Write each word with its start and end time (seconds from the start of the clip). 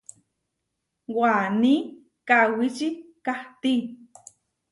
Waní 1.17 1.73
kawíci 2.27 2.87
kahtí. 3.25 3.73